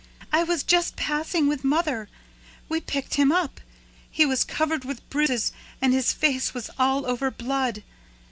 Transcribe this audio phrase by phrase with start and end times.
[0.33, 2.09] I was just passing with mother.
[2.67, 3.61] We picked him up.
[4.09, 7.83] He was covered with bruises and his face was all over blood.